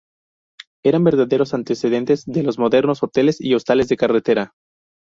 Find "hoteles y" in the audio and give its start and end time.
3.03-3.53